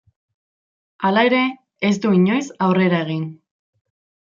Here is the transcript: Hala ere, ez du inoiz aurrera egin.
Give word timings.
Hala 1.09 1.25
ere, 1.29 1.41
ez 1.91 1.93
du 2.07 2.15
inoiz 2.21 2.41
aurrera 2.71 3.05
egin. 3.09 3.31